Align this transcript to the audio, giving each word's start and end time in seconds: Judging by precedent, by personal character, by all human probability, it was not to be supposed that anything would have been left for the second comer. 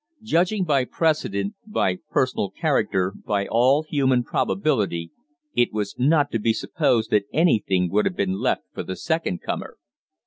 Judging 0.23 0.63
by 0.63 0.83
precedent, 0.83 1.53
by 1.67 1.99
personal 2.09 2.49
character, 2.49 3.13
by 3.23 3.45
all 3.45 3.83
human 3.83 4.23
probability, 4.23 5.11
it 5.53 5.71
was 5.71 5.93
not 5.99 6.31
to 6.31 6.39
be 6.39 6.53
supposed 6.53 7.11
that 7.11 7.25
anything 7.31 7.87
would 7.87 8.05
have 8.05 8.15
been 8.17 8.39
left 8.39 8.63
for 8.73 8.81
the 8.81 8.95
second 8.95 9.43
comer. 9.43 9.77